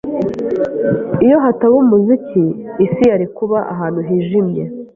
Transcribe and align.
Iyo 1.25 1.37
hataba 1.45 1.75
umuziki, 1.83 2.43
isi 2.85 3.03
yari 3.11 3.25
kuba 3.37 3.57
ahantu 3.73 3.99
hijimye. 4.07 4.63